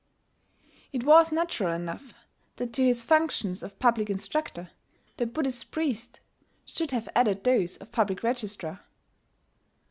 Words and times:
It 0.91 1.03
was 1.05 1.31
natural 1.31 1.75
enough 1.75 2.15
that 2.55 2.73
to 2.73 2.83
his 2.83 3.05
functions 3.05 3.61
of 3.61 3.77
public 3.77 4.09
instructor, 4.09 4.71
the 5.17 5.27
Buddhist 5.27 5.69
priest 5.69 6.21
should 6.65 6.89
have 6.89 7.07
added 7.13 7.43
those 7.43 7.77
of 7.77 7.87
a 7.89 7.91
public 7.91 8.23
registrar. 8.23 8.79